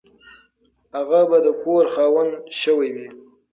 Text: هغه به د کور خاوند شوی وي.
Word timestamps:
هغه 0.95 1.21
به 1.29 1.37
د 1.45 1.47
کور 1.61 1.83
خاوند 1.93 2.31
شوی 2.61 2.89
وي. 2.95 3.07